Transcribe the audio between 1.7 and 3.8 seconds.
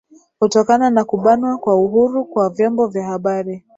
uhuru kwa vyombo vya habari